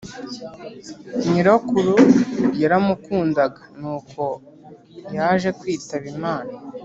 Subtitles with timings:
[1.29, 1.93] Nyirakuru
[2.61, 4.23] yaramukundaga nuko
[5.15, 6.53] yaje kwitaba imana